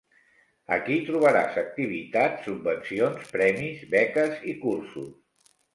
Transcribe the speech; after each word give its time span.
Aquí 0.77 0.95
trobaràs 1.09 1.59
activitats, 1.63 2.49
subvencions, 2.49 3.31
premis, 3.39 3.87
beques 3.97 4.45
i 4.55 4.61
cursos. 4.67 5.59